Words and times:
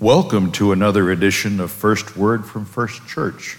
Welcome 0.00 0.52
to 0.52 0.70
another 0.70 1.10
edition 1.10 1.58
of 1.58 1.72
First 1.72 2.16
Word 2.16 2.46
from 2.46 2.64
First 2.64 3.04
Church. 3.08 3.58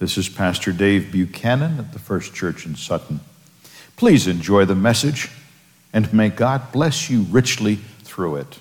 This 0.00 0.18
is 0.18 0.28
Pastor 0.28 0.72
Dave 0.72 1.12
Buchanan 1.12 1.78
at 1.78 1.92
the 1.92 2.00
First 2.00 2.34
Church 2.34 2.66
in 2.66 2.74
Sutton. 2.74 3.20
Please 3.96 4.26
enjoy 4.26 4.64
the 4.64 4.74
message 4.74 5.30
and 5.92 6.12
may 6.12 6.28
God 6.28 6.72
bless 6.72 7.08
you 7.08 7.22
richly 7.22 7.76
through 8.02 8.34
it. 8.34 8.58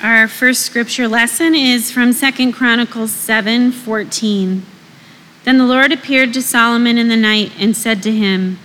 Our 0.00 0.28
first 0.28 0.62
scripture 0.62 1.08
lesson 1.08 1.56
is 1.56 1.90
from 1.90 2.14
2 2.14 2.52
Chronicles 2.52 3.10
7 3.10 3.72
14. 3.72 4.64
Then 5.42 5.58
the 5.58 5.66
Lord 5.66 5.90
appeared 5.90 6.32
to 6.34 6.42
Solomon 6.42 6.96
in 6.96 7.08
the 7.08 7.16
night 7.16 7.50
and 7.58 7.76
said 7.76 8.04
to 8.04 8.12
him, 8.12 8.60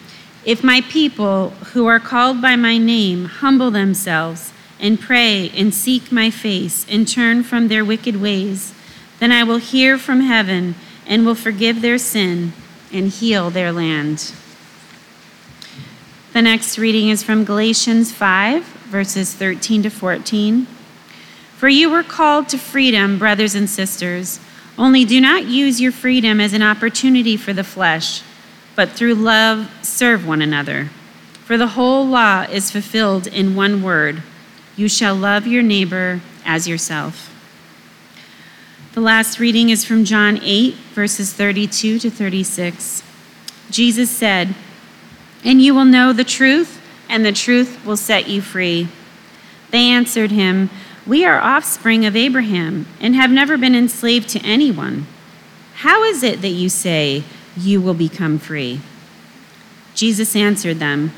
If 0.46 0.64
my 0.64 0.82
people, 0.82 1.50
who 1.74 1.88
are 1.88 2.00
called 2.00 2.44
by 2.44 2.56
my 2.56 2.78
name, 2.78 3.26
humble 3.26 3.72
themselves, 3.72 4.54
and 4.82 5.00
pray 5.00 5.50
and 5.56 5.74
seek 5.74 6.12
my 6.12 6.32
face 6.32 6.86
and 6.90 7.08
turn 7.08 7.44
from 7.44 7.68
their 7.68 7.86
wicked 7.86 8.20
ways, 8.20 8.74
then 9.20 9.32
I 9.32 9.44
will 9.44 9.58
hear 9.58 9.98
from 9.98 10.22
heaven 10.22 10.76
and 11.06 11.26
will 11.26 11.36
forgive 11.36 11.82
their 11.82 12.00
sin 12.00 12.54
and 12.92 13.10
heal 13.10 13.52
their 13.52 13.72
land. 13.72 14.34
The 16.34 16.42
next 16.42 16.78
reading 16.78 17.10
is 17.10 17.22
from 17.22 17.46
Galatians 17.46 18.12
5, 18.12 18.64
verses 18.64 19.36
13 19.36 19.84
to 19.84 19.90
14. 19.90 20.66
For 21.58 21.70
you 21.70 21.90
were 21.92 22.04
called 22.04 22.50
to 22.50 22.58
freedom, 22.58 23.20
brothers 23.20 23.54
and 23.54 23.70
sisters. 23.70 24.40
Only 24.78 25.06
do 25.06 25.22
not 25.22 25.46
use 25.46 25.80
your 25.80 25.92
freedom 25.92 26.40
as 26.40 26.54
an 26.54 26.64
opportunity 26.64 27.38
for 27.38 27.54
the 27.54 27.64
flesh, 27.64 28.24
but 28.76 28.90
through 28.90 29.16
love 29.16 29.70
serve 29.86 30.26
one 30.26 30.42
another. 30.42 30.90
For 31.46 31.58
the 31.58 31.68
whole 31.68 32.08
law 32.08 32.44
is 32.44 32.72
fulfilled 32.72 33.28
in 33.28 33.56
one 33.56 33.84
word 33.84 34.24
you 34.76 34.88
shall 34.88 35.16
love 35.16 35.46
your 35.48 35.64
neighbor 35.64 36.22
as 36.46 36.68
yourself. 36.68 37.28
The 38.94 39.02
last 39.02 39.40
reading 39.40 39.70
is 39.70 39.86
from 39.86 40.04
John 40.04 40.40
8, 40.42 40.74
verses 40.94 41.34
32 41.34 42.00
to 42.00 42.10
36. 42.10 43.04
Jesus 43.70 44.10
said, 44.10 44.54
And 45.46 45.62
you 45.62 45.74
will 45.74 45.86
know 45.86 46.12
the 46.12 46.26
truth, 46.26 46.82
and 47.08 47.26
the 47.26 47.32
truth 47.32 47.86
will 47.86 47.96
set 47.96 48.28
you 48.28 48.42
free. 48.42 48.90
They 49.70 49.90
answered 49.90 50.32
him, 50.32 50.70
We 51.08 51.24
are 51.26 51.40
offspring 51.40 52.06
of 52.06 52.18
Abraham, 52.18 52.86
and 53.00 53.16
have 53.16 53.32
never 53.32 53.58
been 53.58 53.76
enslaved 53.76 54.28
to 54.30 54.46
anyone. 54.46 55.08
How 55.76 56.04
is 56.04 56.22
it 56.22 56.42
that 56.42 56.50
you 56.50 56.68
say, 56.68 57.24
You 57.56 57.82
will 57.82 57.94
become 57.94 58.40
free? 58.40 58.82
Jesus 59.96 60.36
answered 60.36 60.80
them, 60.80 61.14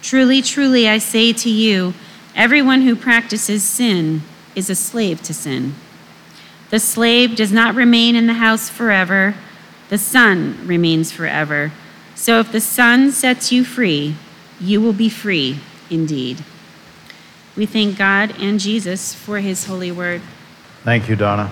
Truly, 0.00 0.42
truly, 0.42 0.88
I 0.88 0.98
say 0.98 1.32
to 1.32 1.50
you, 1.50 1.94
Everyone 2.36 2.82
who 2.82 2.94
practices 2.94 3.64
sin 3.64 4.20
is 4.54 4.68
a 4.68 4.74
slave 4.74 5.22
to 5.22 5.32
sin. 5.32 5.74
The 6.68 6.78
slave 6.78 7.34
does 7.34 7.50
not 7.50 7.74
remain 7.74 8.14
in 8.14 8.26
the 8.26 8.34
house 8.34 8.68
forever, 8.68 9.34
the 9.88 9.96
son 9.96 10.58
remains 10.66 11.10
forever. 11.10 11.72
So 12.14 12.38
if 12.38 12.52
the 12.52 12.60
son 12.60 13.10
sets 13.10 13.52
you 13.52 13.64
free, 13.64 14.16
you 14.60 14.82
will 14.82 14.92
be 14.92 15.08
free 15.08 15.60
indeed. 15.88 16.44
We 17.56 17.64
thank 17.64 17.96
God 17.96 18.34
and 18.38 18.60
Jesus 18.60 19.14
for 19.14 19.38
his 19.38 19.64
holy 19.64 19.90
word. 19.90 20.20
Thank 20.84 21.08
you, 21.08 21.16
Donna. 21.16 21.50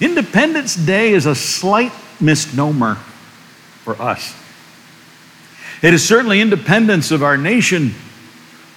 Independence 0.00 0.76
Day 0.76 1.12
is 1.12 1.26
a 1.26 1.34
slight 1.34 1.92
misnomer 2.20 2.96
for 3.82 4.00
us. 4.00 4.34
It 5.82 5.92
is 5.92 6.06
certainly 6.06 6.40
independence 6.40 7.10
of 7.10 7.22
our 7.22 7.36
nation 7.36 7.94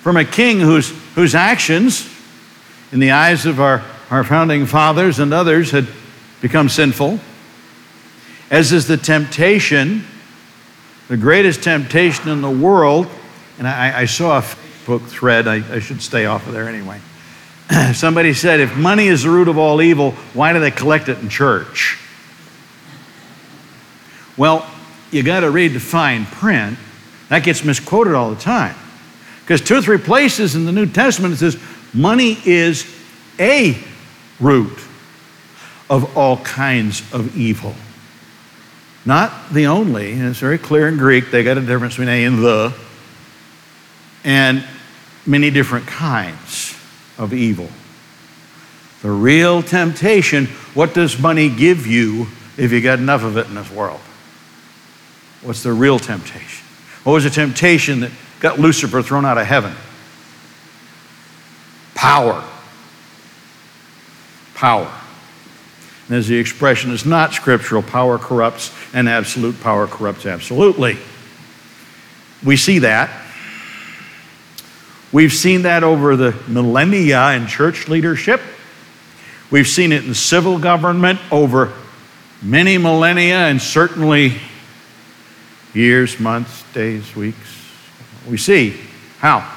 from 0.08 0.16
a 0.16 0.24
king 0.24 0.62
whose, 0.62 0.92
whose 1.16 1.36
actions, 1.36 2.10
in 2.94 3.02
the 3.02 3.12
eyes 3.12 3.46
of 3.46 3.60
our, 3.60 3.84
our 4.10 4.24
founding 4.24 4.66
fathers 4.66 5.20
and 5.20 5.34
others, 5.34 5.72
had 5.72 5.86
become 6.40 6.70
sinful, 6.70 7.20
as 8.50 8.72
is 8.72 8.88
the 8.88 8.96
temptation, 8.96 10.06
the 11.10 11.18
greatest 11.18 11.62
temptation 11.62 12.30
in 12.30 12.42
the 12.42 12.50
world. 12.50 13.06
And 13.58 13.68
I, 13.68 14.00
I 14.00 14.06
saw 14.06 14.38
a 14.38 14.42
Facebook 14.42 15.06
thread, 15.08 15.46
I, 15.46 15.56
I 15.76 15.80
should 15.80 16.02
stay 16.02 16.26
off 16.26 16.48
of 16.48 16.54
there 16.54 16.70
anyway. 16.70 17.02
Somebody 17.94 18.34
said, 18.34 18.62
if 18.62 18.78
money 18.78 19.08
is 19.08 19.24
the 19.24 19.30
root 19.30 19.50
of 19.50 19.58
all 19.58 19.82
evil, 19.82 20.12
why 20.34 20.54
do 20.54 20.62
they 20.62 20.72
collect 20.72 21.10
it 21.10 21.20
in 21.20 21.28
church? 21.28 22.00
Well, 24.38 24.66
you 25.12 25.22
got 25.22 25.42
to 25.42 25.52
read 25.52 25.74
the 25.74 25.82
fine 25.82 26.26
print. 26.26 26.80
That 27.28 27.44
gets 27.44 27.66
misquoted 27.66 28.14
all 28.14 28.30
the 28.30 28.40
time. 28.40 28.78
Because 29.48 29.62
two 29.62 29.76
or 29.76 29.82
three 29.82 29.98
places 29.98 30.56
in 30.56 30.66
the 30.66 30.74
New 30.74 30.88
Testament 30.88 31.34
it 31.34 31.38
says 31.38 31.58
money 31.94 32.38
is 32.44 32.86
a 33.40 33.78
root 34.42 34.78
of 35.90 36.18
all 36.18 36.36
kinds 36.40 37.02
of 37.14 37.38
evil. 37.38 37.74
Not 39.06 39.54
the 39.54 39.68
only, 39.68 40.12
and 40.12 40.24
it's 40.24 40.40
very 40.40 40.58
clear 40.58 40.90
in 40.90 40.98
Greek, 40.98 41.32
they 41.32 41.46
got 41.46 41.58
a 41.58 41.62
difference 41.62 41.94
between 41.94 42.10
a 42.10 42.26
and 42.26 42.44
the, 42.44 42.74
and 44.26 44.66
many 45.26 45.50
different 45.50 45.88
kinds 45.88 46.78
of 47.18 47.34
evil. 47.34 47.70
The 49.02 49.12
real 49.12 49.64
temptation 49.64 50.48
what 50.74 50.94
does 50.94 51.18
money 51.18 51.50
give 51.50 51.88
you 51.88 52.28
if 52.58 52.74
you 52.74 52.82
got 52.82 53.00
enough 53.00 53.24
of 53.24 53.38
it 53.38 53.48
in 53.48 53.56
this 53.56 53.72
world? 53.72 54.02
What's 55.42 55.64
the 55.64 55.72
real 55.72 56.00
temptation? 56.00 56.66
What 57.06 57.14
was 57.14 57.24
the 57.24 57.30
temptation 57.30 58.02
that 58.02 58.12
got 58.40 58.60
Lucifer 58.60 59.02
thrown 59.02 59.26
out 59.26 59.38
of 59.38 59.46
heaven. 59.46 59.74
Power. 61.96 62.44
Power. 64.54 64.92
And 66.08 66.16
as 66.18 66.28
the 66.28 66.38
expression 66.38 66.92
is 66.92 67.06
not 67.06 67.34
scriptural, 67.34 67.84
power 67.84 68.18
corrupts, 68.18 68.74
and 68.94 69.10
absolute 69.10 69.60
power 69.62 69.88
corrupts 69.88 70.26
absolutely. 70.26 70.98
We 72.44 72.56
see 72.56 72.80
that. 72.80 73.10
We've 75.12 75.34
seen 75.34 75.64
that 75.64 75.84
over 75.84 76.16
the 76.16 76.36
millennia 76.48 77.32
in 77.32 77.48
church 77.48 77.88
leadership. 77.88 78.42
We've 79.50 79.68
seen 79.68 79.92
it 79.92 80.06
in 80.06 80.14
civil 80.14 80.60
government 80.60 81.20
over 81.32 81.74
many 82.42 82.78
millennia 82.78 83.48
and 83.48 83.62
certainly 83.62 84.38
years, 85.74 86.20
months, 86.20 86.64
days, 86.74 87.16
weeks. 87.16 87.57
We 88.28 88.38
see 88.38 88.76
how 89.20 89.50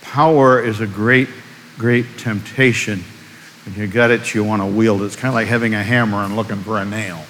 power 0.00 0.60
is 0.60 0.80
a 0.80 0.86
great, 0.86 1.28
great 1.76 2.06
temptation. 2.16 3.04
When 3.64 3.74
you 3.74 3.86
got 3.86 4.10
it, 4.10 4.34
you 4.34 4.44
want 4.44 4.62
to 4.62 4.66
wield 4.66 5.02
it. 5.02 5.06
It's 5.06 5.16
kind 5.16 5.28
of 5.28 5.34
like 5.34 5.48
having 5.48 5.74
a 5.74 5.82
hammer 5.82 6.18
and 6.18 6.36
looking 6.36 6.56
for 6.56 6.78
a 6.78 6.84
nail. 6.84 7.24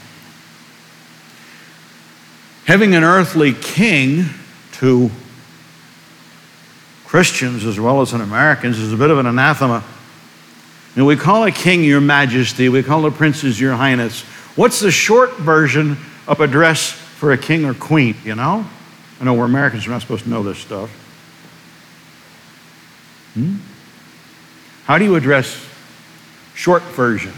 Having 2.67 2.95
an 2.95 3.03
earthly 3.03 3.53
king 3.55 4.27
to 4.73 5.11
Christians 7.06 7.65
as 7.65 7.81
well 7.81 8.01
as 8.01 8.12
in 8.12 8.21
Americans 8.21 8.79
is 8.79 8.93
a 8.93 8.97
bit 8.97 9.11
of 9.11 9.19
an 9.19 9.27
anathema. 9.27 9.83
You 10.95 11.03
know, 11.03 11.06
we 11.06 11.17
call 11.17 11.45
a 11.45 11.53
king 11.53 11.83
your 11.83 12.01
majesty, 12.01 12.69
we 12.69 12.83
call 12.83 13.05
a 13.06 13.11
princes 13.11 13.61
your 13.61 13.75
highness. 13.75 14.23
What's 14.55 14.81
the 14.81 14.91
short 14.91 15.35
version 15.37 15.97
of 16.29 16.41
a 16.41 16.47
dress 16.47 16.91
for 16.91 17.33
a 17.33 17.39
king 17.39 17.65
or 17.65 17.75
queen, 17.75 18.17
you 18.25 18.35
know? 18.35 18.67
I 19.21 19.25
know 19.25 19.34
we're 19.34 19.44
Americans, 19.44 19.87
we're 19.87 19.93
not 19.93 20.03
supposed 20.03 20.25
to 20.25 20.31
know 20.31 20.43
this 20.43 20.59
stuff. 20.59 20.91
Hmm? 23.34 23.56
How 24.84 24.99
do 24.99 25.04
you 25.04 25.15
address 25.16 25.66
short 26.54 26.82
version? 26.82 27.32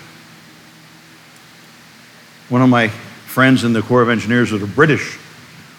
One 2.49 2.63
of 2.63 2.69
my 2.69 2.89
friends 2.89 3.65
in 3.65 3.73
the 3.73 3.83
Corps 3.83 4.03
of 4.03 4.09
Engineers 4.09 4.53
was 4.53 4.63
a 4.63 4.67
British 4.67 5.19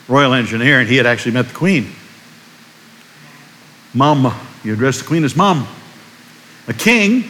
Royal 0.07 0.33
Engineer, 0.33 0.79
and 0.79 0.89
he 0.89 0.97
had 0.97 1.05
actually 1.05 1.33
met 1.33 1.47
the 1.47 1.53
Queen. 1.53 1.91
Mum, 3.93 4.33
you 4.63 4.73
address 4.73 4.99
the 4.99 5.05
Queen 5.05 5.23
as 5.23 5.35
Mum. 5.35 5.67
A 6.67 6.73
king 6.73 7.29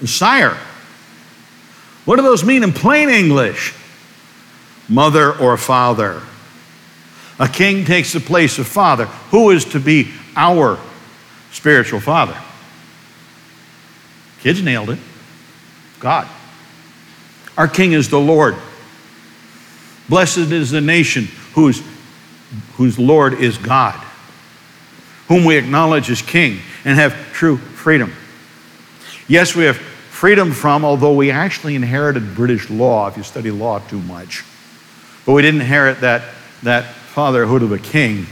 is 0.00 0.12
sire. 0.12 0.58
What 2.04 2.16
do 2.16 2.22
those 2.22 2.44
mean 2.44 2.62
in 2.62 2.72
plain 2.72 3.08
English? 3.08 3.74
Mother 4.88 5.32
or 5.38 5.56
father. 5.56 6.22
A 7.40 7.48
king 7.48 7.86
takes 7.86 8.12
the 8.12 8.20
place 8.20 8.58
of 8.58 8.68
father. 8.68 9.06
Who 9.30 9.50
is 9.50 9.64
to 9.66 9.80
be 9.80 10.12
our 10.36 10.78
spiritual 11.50 11.98
father? 11.98 12.36
Kids 14.40 14.62
nailed 14.62 14.90
it. 14.90 14.98
God. 16.00 16.28
Our 17.56 17.66
king 17.66 17.92
is 17.92 18.10
the 18.10 18.20
Lord. 18.20 18.56
Blessed 20.08 20.52
is 20.52 20.70
the 20.70 20.82
nation 20.82 21.28
whose, 21.54 21.82
whose 22.74 22.98
Lord 22.98 23.34
is 23.34 23.56
God, 23.56 23.94
whom 25.28 25.44
we 25.44 25.56
acknowledge 25.56 26.10
as 26.10 26.20
king 26.20 26.60
and 26.84 26.98
have 26.98 27.14
true 27.32 27.56
freedom. 27.56 28.12
Yes, 29.28 29.54
we 29.54 29.64
have 29.64 29.76
freedom 29.76 30.52
from, 30.52 30.84
although 30.84 31.14
we 31.14 31.30
actually 31.30 31.74
inherited 31.74 32.34
British 32.34 32.68
law, 32.68 33.08
if 33.08 33.16
you 33.16 33.22
study 33.22 33.50
law 33.50 33.78
too 33.78 34.00
much. 34.00 34.44
But 35.24 35.32
we 35.32 35.42
didn't 35.42 35.62
inherit 35.62 36.00
that, 36.00 36.22
that 36.64 36.86
fatherhood 37.10 37.62
of 37.62 37.72
a 37.72 37.78
king. 37.78 38.26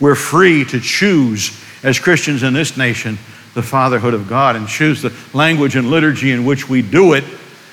We're 0.00 0.14
free 0.14 0.64
to 0.66 0.80
choose, 0.80 1.60
as 1.82 1.98
Christians 1.98 2.42
in 2.42 2.54
this 2.54 2.76
nation, 2.76 3.18
the 3.52 3.62
fatherhood 3.62 4.14
of 4.14 4.26
God 4.26 4.56
and 4.56 4.66
choose 4.66 5.02
the 5.02 5.12
language 5.32 5.76
and 5.76 5.90
liturgy 5.90 6.32
in 6.32 6.44
which 6.44 6.68
we 6.68 6.82
do 6.82 7.12
it. 7.12 7.24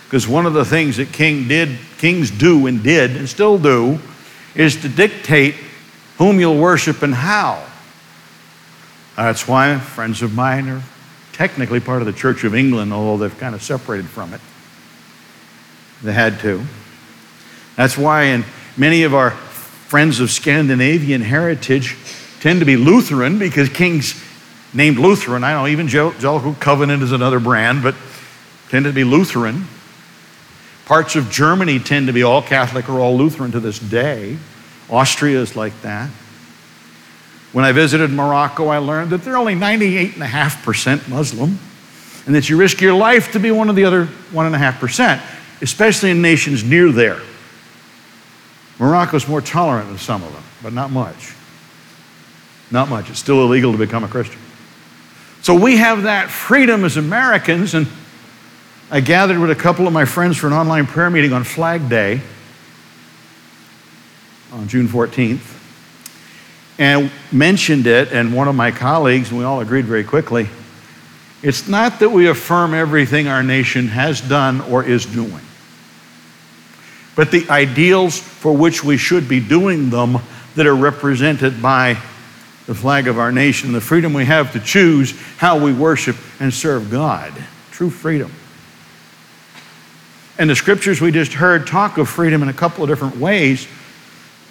Because 0.05 0.27
one 0.27 0.45
of 0.45 0.53
the 0.53 0.65
things 0.65 0.97
that 0.97 1.13
king 1.13 1.47
did, 1.47 1.79
kings 1.97 2.29
do 2.29 2.67
and 2.67 2.83
did 2.83 3.15
and 3.15 3.27
still 3.27 3.57
do 3.57 3.99
is 4.53 4.81
to 4.81 4.89
dictate 4.89 5.55
whom 6.17 6.39
you'll 6.39 6.59
worship 6.59 7.01
and 7.01 7.15
how. 7.15 7.65
That's 9.15 9.47
why 9.47 9.79
friends 9.79 10.21
of 10.21 10.35
mine 10.35 10.67
are 10.67 10.83
technically 11.31 11.79
part 11.79 12.01
of 12.01 12.05
the 12.05 12.13
Church 12.13 12.43
of 12.43 12.53
England, 12.53 12.91
although 12.91 13.25
they've 13.25 13.39
kind 13.39 13.55
of 13.55 13.63
separated 13.63 14.07
from 14.07 14.33
it. 14.33 14.41
They 16.03 16.13
had 16.13 16.39
to. 16.41 16.65
That's 17.77 17.97
why 17.97 18.23
in 18.23 18.43
many 18.75 19.03
of 19.03 19.13
our 19.13 19.31
friends 19.91 20.21
of 20.21 20.31
Scandinavian 20.31 21.19
heritage 21.19 21.97
tend 22.39 22.61
to 22.61 22.65
be 22.65 22.77
Lutheran 22.77 23.37
because 23.37 23.67
kings 23.67 24.23
named 24.73 24.97
Lutheran, 24.97 25.43
I 25.43 25.51
know 25.51 25.67
even 25.67 25.89
Evangelical 25.89 26.53
Covenant 26.53 27.03
is 27.03 27.11
another 27.11 27.41
brand, 27.41 27.83
but 27.83 27.93
tend 28.69 28.85
to 28.85 28.93
be 28.93 29.03
Lutheran. 29.03 29.67
Parts 30.85 31.17
of 31.17 31.29
Germany 31.29 31.77
tend 31.77 32.07
to 32.07 32.13
be 32.13 32.23
all 32.23 32.41
Catholic 32.41 32.87
or 32.87 33.01
all 33.01 33.17
Lutheran 33.17 33.51
to 33.51 33.59
this 33.59 33.79
day. 33.79 34.37
Austria 34.89 35.41
is 35.41 35.57
like 35.57 35.73
that. 35.81 36.09
When 37.51 37.65
I 37.65 37.73
visited 37.73 38.11
Morocco, 38.11 38.69
I 38.69 38.77
learned 38.77 39.09
that 39.09 39.23
they're 39.23 39.35
only 39.35 39.55
98.5% 39.55 41.09
Muslim 41.09 41.59
and 42.25 42.33
that 42.33 42.47
you 42.47 42.55
risk 42.55 42.79
your 42.79 42.93
life 42.93 43.33
to 43.33 43.41
be 43.41 43.51
one 43.51 43.69
of 43.69 43.75
the 43.75 43.83
other 43.83 44.05
1.5%, 44.31 45.21
especially 45.61 46.11
in 46.11 46.21
nations 46.21 46.63
near 46.63 46.93
there. 46.93 47.19
Morocco's 48.81 49.27
more 49.27 49.39
tolerant 49.39 49.87
than 49.87 49.97
some 49.97 50.23
of 50.23 50.33
them, 50.33 50.43
but 50.61 50.73
not 50.73 50.91
much. 50.91 51.33
Not 52.69 52.89
much. 52.89 53.09
It's 53.09 53.19
still 53.19 53.41
illegal 53.43 53.71
to 53.71 53.77
become 53.77 54.03
a 54.03 54.09
Christian. 54.09 54.41
So 55.41 55.55
we 55.55 55.77
have 55.77 56.03
that 56.03 56.29
freedom 56.29 56.83
as 56.83 56.97
Americans, 56.97 57.73
and 57.73 57.87
I 58.89 58.99
gathered 58.99 59.39
with 59.39 59.51
a 59.51 59.55
couple 59.55 59.87
of 59.87 59.93
my 59.93 60.05
friends 60.05 60.37
for 60.37 60.47
an 60.47 60.53
online 60.53 60.85
prayer 60.85 61.09
meeting 61.09 61.31
on 61.31 61.43
Flag 61.43 61.87
Day 61.87 62.21
on 64.51 64.67
June 64.67 64.87
14th 64.87 65.59
and 66.77 67.11
mentioned 67.31 67.87
it, 67.87 68.11
and 68.11 68.33
one 68.33 68.49
of 68.49 68.55
my 68.55 68.71
colleagues, 68.71 69.29
and 69.29 69.37
we 69.37 69.45
all 69.45 69.61
agreed 69.61 69.85
very 69.85 70.03
quickly 70.03 70.49
it's 71.43 71.67
not 71.67 71.99
that 71.99 72.09
we 72.09 72.27
affirm 72.27 72.73
everything 72.73 73.27
our 73.27 73.41
nation 73.41 73.87
has 73.87 74.21
done 74.21 74.61
or 74.61 74.83
is 74.83 75.05
doing, 75.05 75.41
but 77.15 77.31
the 77.31 77.49
ideals 77.49 78.17
for 78.17 78.55
which 78.55 78.83
we 78.83 78.97
should 78.97 79.27
be 79.27 79.39
doing 79.39 79.89
them 79.89 80.17
that 80.55 80.65
are 80.65 80.75
represented 80.75 81.61
by 81.61 81.97
the 82.67 82.75
flag 82.75 83.07
of 83.07 83.19
our 83.19 83.31
nation, 83.31 83.73
the 83.73 83.81
freedom 83.81 84.13
we 84.13 84.25
have 84.25 84.53
to 84.53 84.59
choose 84.59 85.19
how 85.37 85.57
we 85.57 85.73
worship 85.73 86.15
and 86.39 86.53
serve 86.53 86.89
God. 86.89 87.33
True 87.71 87.89
freedom. 87.89 88.31
And 90.37 90.49
the 90.49 90.55
scriptures 90.55 91.01
we 91.01 91.11
just 91.11 91.33
heard 91.33 91.67
talk 91.67 91.97
of 91.97 92.09
freedom 92.09 92.41
in 92.41 92.49
a 92.49 92.53
couple 92.53 92.83
of 92.83 92.89
different 92.89 93.17
ways, 93.17 93.67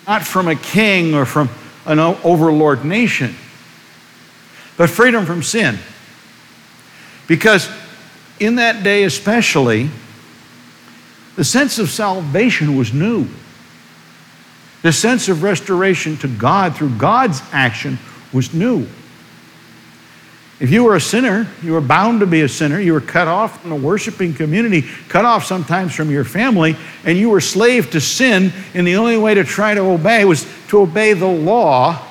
not 0.06 0.22
from 0.22 0.48
a 0.48 0.54
king 0.54 1.14
or 1.14 1.24
from 1.24 1.48
an 1.86 1.98
overlord 1.98 2.84
nation, 2.84 3.34
but 4.76 4.90
freedom 4.90 5.24
from 5.24 5.42
sin. 5.42 5.78
Because 7.26 7.70
in 8.38 8.56
that 8.56 8.82
day, 8.82 9.04
especially, 9.04 9.90
the 11.36 11.44
sense 11.44 11.78
of 11.78 11.88
salvation 11.88 12.76
was 12.76 12.92
new. 12.92 13.28
The 14.82 14.92
sense 14.92 15.28
of 15.28 15.42
restoration 15.42 16.16
to 16.18 16.28
God 16.28 16.76
through 16.76 16.96
God's 16.96 17.42
action 17.52 17.98
was 18.32 18.54
new. 18.54 18.86
If 20.58 20.70
you 20.70 20.84
were 20.84 20.94
a 20.94 21.00
sinner, 21.00 21.48
you 21.62 21.72
were 21.72 21.80
bound 21.80 22.20
to 22.20 22.26
be 22.26 22.42
a 22.42 22.48
sinner. 22.48 22.78
You 22.78 22.92
were 22.92 23.00
cut 23.00 23.28
off 23.28 23.62
from 23.62 23.70
the 23.70 23.76
worshiping 23.76 24.34
community, 24.34 24.82
cut 25.08 25.24
off 25.24 25.46
sometimes 25.46 25.94
from 25.94 26.10
your 26.10 26.24
family, 26.24 26.76
and 27.04 27.16
you 27.16 27.30
were 27.30 27.40
slave 27.40 27.90
to 27.92 28.00
sin. 28.00 28.52
And 28.74 28.86
the 28.86 28.96
only 28.96 29.16
way 29.16 29.34
to 29.34 29.44
try 29.44 29.72
to 29.72 29.80
obey 29.80 30.26
was 30.26 30.46
to 30.68 30.80
obey 30.80 31.14
the 31.14 31.26
law 31.26 32.06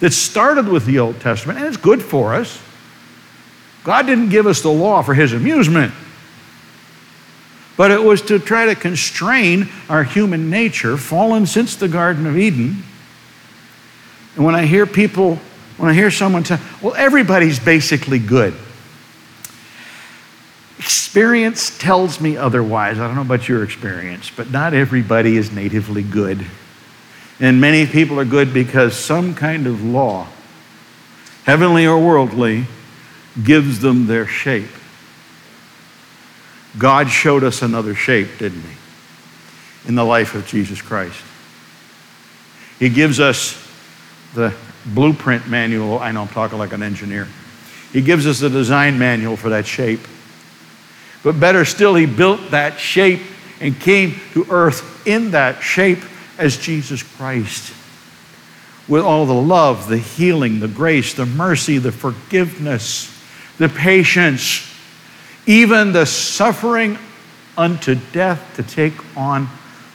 that 0.00 0.12
started 0.12 0.68
with 0.68 0.84
the 0.84 0.98
Old 0.98 1.20
Testament, 1.20 1.58
and 1.58 1.66
it's 1.66 1.78
good 1.78 2.02
for 2.02 2.34
us. 2.34 2.60
God 3.82 4.06
didn't 4.06 4.28
give 4.28 4.46
us 4.46 4.60
the 4.60 4.70
law 4.70 5.00
for 5.00 5.14
his 5.14 5.32
amusement, 5.32 5.94
but 7.76 7.90
it 7.90 8.02
was 8.02 8.22
to 8.22 8.38
try 8.38 8.66
to 8.66 8.74
constrain 8.74 9.68
our 9.88 10.04
human 10.04 10.50
nature, 10.50 10.96
fallen 10.96 11.46
since 11.46 11.76
the 11.76 11.88
Garden 11.88 12.26
of 12.26 12.36
Eden. 12.36 12.82
And 14.34 14.44
when 14.44 14.54
I 14.54 14.66
hear 14.66 14.86
people 14.86 15.38
when 15.76 15.90
I 15.90 15.94
hear 15.94 16.10
someone 16.10 16.44
say, 16.44 16.58
well, 16.80 16.94
everybody's 16.94 17.58
basically 17.58 18.18
good. 18.18 18.54
Experience 20.78 21.76
tells 21.78 22.20
me 22.20 22.36
otherwise. 22.36 22.98
I 22.98 23.06
don't 23.06 23.16
know 23.16 23.22
about 23.22 23.48
your 23.48 23.62
experience, 23.62 24.30
but 24.34 24.50
not 24.50 24.74
everybody 24.74 25.36
is 25.36 25.52
natively 25.52 26.02
good. 26.02 26.46
And 27.40 27.60
many 27.60 27.86
people 27.86 28.18
are 28.18 28.24
good 28.24 28.54
because 28.54 28.96
some 28.96 29.34
kind 29.34 29.66
of 29.66 29.82
law, 29.84 30.28
heavenly 31.44 31.86
or 31.86 31.98
worldly, 31.98 32.66
gives 33.42 33.80
them 33.80 34.06
their 34.06 34.26
shape. 34.26 34.70
God 36.78 37.08
showed 37.08 37.44
us 37.44 37.62
another 37.62 37.94
shape, 37.94 38.38
didn't 38.38 38.62
He? 38.62 39.88
In 39.88 39.94
the 39.94 40.04
life 40.04 40.34
of 40.34 40.46
Jesus 40.46 40.82
Christ. 40.82 41.22
He 42.78 42.88
gives 42.88 43.20
us 43.20 43.56
the 44.34 44.54
blueprint 44.84 45.48
manual. 45.48 45.98
I 45.98 46.12
know 46.12 46.22
I'm 46.22 46.28
talking 46.28 46.58
like 46.58 46.72
an 46.72 46.82
engineer. 46.82 47.26
He 47.92 48.02
gives 48.02 48.26
us 48.26 48.42
a 48.42 48.50
design 48.50 48.98
manual 48.98 49.36
for 49.36 49.50
that 49.50 49.66
shape. 49.66 50.00
But 51.22 51.40
better 51.40 51.64
still, 51.64 51.94
he 51.94 52.06
built 52.06 52.50
that 52.50 52.78
shape 52.78 53.22
and 53.60 53.78
came 53.80 54.20
to 54.32 54.46
earth 54.50 55.06
in 55.06 55.30
that 55.30 55.62
shape 55.62 56.00
as 56.38 56.58
Jesus 56.58 57.02
Christ. 57.02 57.72
With 58.86 59.02
all 59.02 59.26
the 59.26 59.32
love, 59.32 59.88
the 59.88 59.98
healing, 59.98 60.60
the 60.60 60.68
grace, 60.68 61.14
the 61.14 61.26
mercy, 61.26 61.78
the 61.78 61.90
forgiveness, 61.90 63.12
the 63.58 63.68
patience, 63.68 64.70
even 65.46 65.92
the 65.92 66.04
suffering 66.04 66.98
unto 67.56 67.94
death 68.12 68.52
to 68.56 68.62
take 68.62 68.94
on 69.16 69.48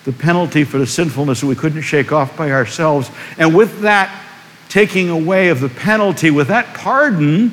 the 0.06 0.12
penalty 0.12 0.64
for 0.64 0.80
the 0.80 0.88
sinfulness 0.88 1.42
that 1.42 1.48
we 1.48 1.56
couldn't 1.56 1.82
shake 1.82 2.12
off 2.12 2.36
by 2.36 2.52
ourselves. 2.52 3.12
And 3.38 3.56
with 3.56 3.82
that 3.82 4.24
taking 4.70 5.10
away 5.10 5.50
of 5.50 5.60
the 5.60 5.70
penalty, 5.70 6.32
with 6.32 6.48
that 6.48 6.74
pardon, 6.74 7.52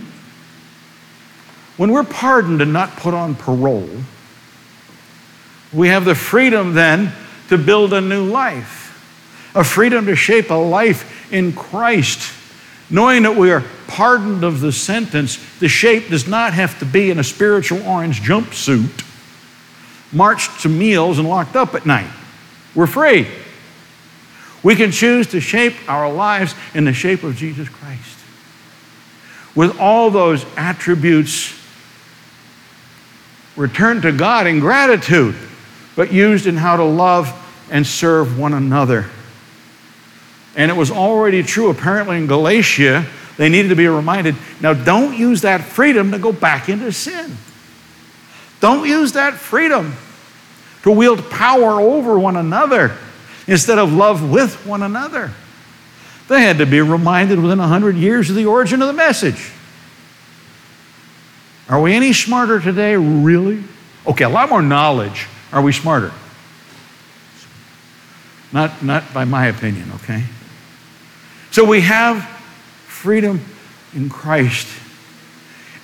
when 1.77 1.93
we're 1.93 2.05
pardoned 2.05 2.62
and 2.62 2.73
not 2.73 2.97
put 2.97 3.12
on 3.12 3.35
parole, 3.35 3.90
we 5.73 5.88
have 5.88 6.05
the 6.05 6.14
freedom 6.14 6.75
then 6.75 7.12
to 7.49 7.59
build 7.59 7.93
a 7.93 8.00
new 8.00 8.25
life, 8.25 9.52
a 9.55 9.64
freedom 9.64 10.07
to 10.07 10.17
shape 10.17 10.50
a 10.50 10.55
life 10.55 11.33
in 11.33 11.52
Christ. 11.52 12.33
Knowing 12.90 13.23
that 13.23 13.37
we 13.37 13.50
are 13.50 13.62
pardoned 13.87 14.45
of 14.45 14.61
the 14.61 14.73
sentence, 14.73 15.38
the 15.59 15.68
shape 15.68 16.09
does 16.09 16.26
not 16.26 16.54
have 16.54 16.78
to 16.78 16.87
be 16.87 17.11
in 17.11 17.18
a 17.18 17.25
spiritual 17.25 17.83
orange 17.87 18.23
jumpsuit, 18.23 19.04
marched 20.12 20.61
to 20.61 20.68
meals, 20.68 21.18
and 21.18 21.28
locked 21.28 21.54
up 21.54 21.75
at 21.75 21.85
night. 21.85 22.11
We're 22.75 22.87
free. 22.87 23.26
We 24.62 24.75
can 24.75 24.90
choose 24.90 25.26
to 25.28 25.40
shape 25.40 25.75
our 25.88 26.11
lives 26.12 26.54
in 26.75 26.85
the 26.85 26.92
shape 26.92 27.23
of 27.23 27.37
Jesus 27.37 27.68
Christ. 27.68 28.18
With 29.54 29.78
all 29.78 30.11
those 30.11 30.45
attributes 30.57 31.54
returned 33.57 34.02
to 34.02 34.12
God 34.12 34.47
in 34.47 34.61
gratitude, 34.61 35.35
but 35.97 36.12
used 36.12 36.47
in 36.47 36.57
how 36.57 36.76
to 36.76 36.85
love 36.85 37.35
and 37.71 37.87
serve 37.87 38.38
one 38.38 38.54
another. 38.54 39.11
And 40.59 40.73
it 40.73 40.75
was 40.75 40.91
already 40.91 41.45
true, 41.45 41.71
apparently, 41.71 42.19
in 42.19 42.27
Galatia. 42.27 43.07
They 43.37 43.49
needed 43.49 43.69
to 43.69 43.77
be 43.77 43.87
reminded 43.87 44.35
now, 44.61 44.75
don't 44.75 45.17
use 45.17 45.43
that 45.43 45.62
freedom 45.62 46.11
to 46.11 46.19
go 46.19 46.33
back 46.33 46.69
into 46.69 46.91
sin. 46.91 47.37
Don't 48.59 48.87
use 48.87 49.12
that 49.12 49.35
freedom 49.35 49.95
to 50.83 50.91
wield 50.91 51.31
power 51.31 51.81
over 51.81 52.19
one 52.19 52.37
another 52.37 52.97
instead 53.47 53.79
of 53.79 53.93
love 53.93 54.29
with 54.29 54.67
one 54.67 54.83
another. 54.83 55.31
They 56.29 56.41
had 56.43 56.59
to 56.59 56.67
be 56.67 56.81
reminded 56.81 57.41
within 57.41 57.61
100 57.61 57.95
years 57.95 58.29
of 58.29 58.35
the 58.35 58.47
origin 58.47 58.83
of 58.83 58.88
the 58.88 58.95
message. 58.95 59.53
Are 61.69 61.81
we 61.81 61.95
any 61.95 62.12
smarter 62.12 62.59
today, 62.59 62.97
really? 62.97 63.62
Okay, 64.09 64.25
a 64.25 64.29
lot 64.29 64.50
more 64.50 64.62
knowledge. 64.62 65.29
Are 65.53 65.62
we 65.62 65.71
smarter? 65.71 66.12
Not, 68.53 68.83
not 68.83 69.15
by 69.15 69.25
my 69.25 69.47
opinion, 69.47 69.93
okay? 70.03 70.25
So 71.50 71.64
we 71.64 71.81
have 71.81 72.23
freedom 72.87 73.40
in 73.95 74.09
Christ. 74.09 74.69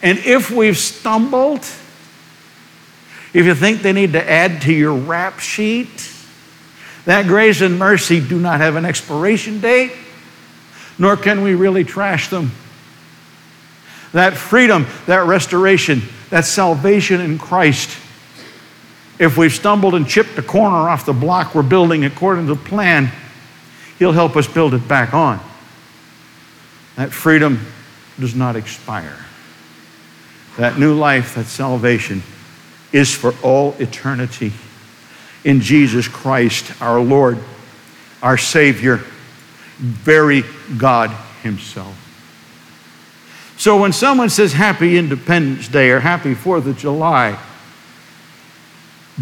And 0.03 0.19
if 0.19 0.51
we've 0.51 0.77
stumbled, 0.77 1.61
if 3.33 3.47
you 3.47 3.55
think 3.55 3.83
they 3.83 3.93
need 3.93 4.13
to 4.13 4.31
add 4.31 4.63
to 4.63 4.73
your 4.73 4.95
rap 4.95 5.41
sheet, 5.41 6.11
that 7.07 7.27
grace 7.27 7.61
and 7.61 7.79
mercy 7.79 8.21
do 8.21 8.39
not 8.39 8.61
have 8.61 8.77
an 8.77 8.85
expiration 8.85 9.61
date, 9.61 9.93
nor 10.99 11.17
can 11.17 11.43
we 11.43 11.55
really 11.55 11.85
trash 11.85 12.29
them. 12.29 12.53
that 14.13 14.35
freedom, 14.35 14.87
that 15.07 15.27
restoration, 15.27 16.03
that 16.31 16.45
salvation 16.45 17.21
in 17.21 17.37
Christ. 17.37 17.91
If 19.19 19.37
we've 19.37 19.53
stumbled 19.53 19.95
and 19.95 20.09
chipped 20.09 20.39
a 20.39 20.43
corner 20.43 20.89
off 20.89 21.05
the 21.07 21.13
block 21.13 21.55
we're 21.55 21.63
building 21.63 22.05
according 22.05 22.47
to 22.47 22.55
the 22.55 22.61
plan, 22.61 23.11
He'll 23.99 24.13
help 24.13 24.37
us 24.37 24.47
build 24.47 24.75
it 24.75 24.87
back 24.87 25.15
on. 25.15 25.41
That 26.97 27.13
freedom 27.13 27.67
does 28.19 28.35
not 28.35 28.57
expire. 28.57 29.19
That 30.57 30.79
new 30.79 30.95
life, 30.95 31.35
that 31.35 31.47
salvation, 31.47 32.23
is 32.93 33.13
for 33.13 33.35
all 33.43 33.75
eternity 33.79 34.53
in 35.45 35.61
Jesus 35.61 36.07
Christ, 36.07 36.81
our 36.81 37.01
Lord, 37.01 37.39
our 38.23 38.39
Savior, 38.39 39.01
very 39.79 40.45
God 40.79 41.11
Himself. 41.43 42.01
So 43.57 43.81
when 43.81 43.93
someone 43.93 44.31
says 44.31 44.53
Happy 44.53 44.97
Independence 44.97 45.69
Day 45.69 45.91
or 45.91 46.01
Happy 46.01 46.35
Fourth 46.35 46.67
of 46.67 46.79
July, 46.79 47.39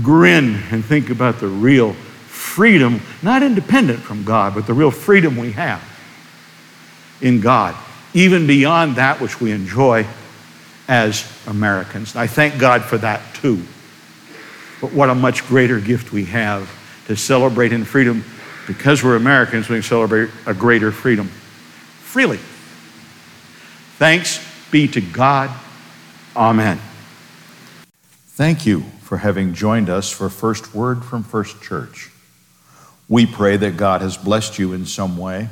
grin 0.02 0.62
and 0.71 0.85
think 0.85 1.11
about 1.11 1.41
the 1.41 1.49
real 1.49 1.95
freedom, 1.95 3.00
not 3.23 3.43
independent 3.43 4.00
from 4.00 4.25
God, 4.25 4.55
but 4.55 4.67
the 4.67 4.75
real 4.75 4.91
freedom 4.91 5.37
we 5.37 5.52
have 5.52 5.92
in 7.23 7.41
God, 7.41 7.75
even 8.12 8.47
beyond 8.47 8.97
that 8.97 9.21
which 9.21 9.41
we 9.41 9.52
enjoy 9.52 10.07
as 10.88 11.25
Americans. 11.47 12.14
I 12.17 12.26
thank 12.26 12.59
God 12.59 12.83
for 12.83 12.99
that 12.99 13.35
too. 13.37 13.62
But 14.81 14.93
what 14.93 15.09
a 15.09 15.14
much 15.14 15.47
greater 15.47 15.81
gift 15.81 16.12
we 16.12 16.25
have 16.26 16.69
to 17.07 17.17
celebrate 17.17 17.73
in 17.73 17.85
freedom. 17.85 18.25
Because 18.67 19.02
we're 19.02 19.17
Americans, 19.17 19.69
we 19.69 19.81
celebrate 19.83 20.31
a 20.47 20.55
greater 20.55 20.93
freedom 20.93 21.29
freely. 21.29 22.38
Thanks 23.99 24.45
be 24.71 24.88
to 24.88 25.00
God. 25.00 25.50
Amen. 26.37 26.79
Thank 28.29 28.67
you 28.67 28.83
for 29.00 29.19
having 29.19 29.55
joined 29.55 29.88
us 29.88 30.11
for 30.11 30.29
First 30.29 30.75
Word 30.75 31.05
from 31.05 31.23
First 31.23 31.61
Church. 31.62 32.11
We 33.09 33.26
pray 33.26 33.57
that 33.57 33.76
God 33.76 34.00
has 34.00 34.17
blessed 34.17 34.59
you 34.59 34.73
in 34.73 34.87
some 34.87 35.17
way, 35.17 35.49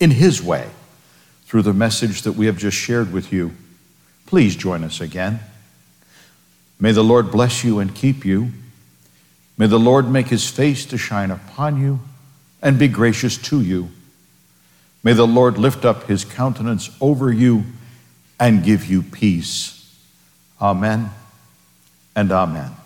in 0.00 0.10
His 0.10 0.42
way, 0.42 0.68
through 1.48 1.62
the 1.62 1.72
message 1.72 2.22
that 2.22 2.32
we 2.32 2.44
have 2.44 2.58
just 2.58 2.76
shared 2.76 3.10
with 3.10 3.32
you. 3.32 3.50
Please 4.26 4.54
join 4.54 4.84
us 4.84 5.00
again. 5.00 5.40
May 6.78 6.92
the 6.92 7.02
Lord 7.02 7.30
bless 7.30 7.64
you 7.64 7.78
and 7.78 7.94
keep 7.94 8.22
you. 8.22 8.52
May 9.56 9.66
the 9.66 9.78
Lord 9.78 10.10
make 10.10 10.26
his 10.26 10.48
face 10.48 10.84
to 10.84 10.98
shine 10.98 11.30
upon 11.30 11.80
you 11.80 12.00
and 12.60 12.78
be 12.78 12.86
gracious 12.86 13.38
to 13.38 13.62
you. 13.62 13.88
May 15.02 15.14
the 15.14 15.26
Lord 15.26 15.56
lift 15.56 15.86
up 15.86 16.04
his 16.04 16.22
countenance 16.22 16.90
over 17.00 17.32
you 17.32 17.64
and 18.38 18.62
give 18.62 18.84
you 18.84 19.02
peace. 19.02 19.74
Amen 20.60 21.10
and 22.14 22.30
amen. 22.30 22.77